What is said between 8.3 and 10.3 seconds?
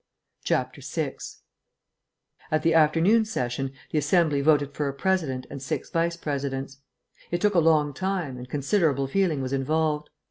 and considerable feeling was involved.